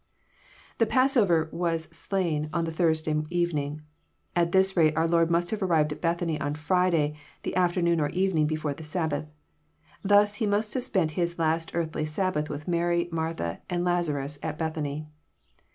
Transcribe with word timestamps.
]The 0.79 0.87
passover 0.87 1.47
was 1.51 1.83
slain 1.95 2.49
on 2.51 2.63
the 2.63 2.71
Thursday 2.71 3.21
evening. 3.29 3.81
At 4.35 4.51
this 4.51 4.75
rate 4.75 4.97
our 4.97 5.07
Lord 5.07 5.29
must 5.29 5.51
have 5.51 5.61
arrived 5.61 5.91
at 5.93 6.01
Bethany 6.01 6.41
on 6.41 6.55
Friday, 6.55 7.15
the 7.43 7.55
afternoon 7.55 8.01
or 8.01 8.09
evening 8.09 8.47
before 8.47 8.73
the 8.73 8.81
Sabbath. 8.83 9.27
Thus 10.03 10.37
he 10.41 10.47
must 10.47 10.73
have 10.73 10.81
spent 10.81 11.11
His 11.11 11.37
last 11.37 11.75
earthly 11.75 12.05
Sabbath 12.05 12.49
with 12.49 12.67
Mary, 12.67 13.09
Martha, 13.11 13.59
and 13.69 13.85
Lazarus, 13.85 14.39
at 14.41 14.57
Beth 14.57 14.75
any. 14.79 15.05